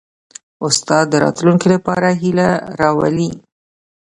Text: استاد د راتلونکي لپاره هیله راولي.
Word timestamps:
استاد 0.65 1.05
د 1.09 1.15
راتلونکي 1.25 1.67
لپاره 1.75 2.07
هیله 2.21 2.49
راولي. 2.79 3.31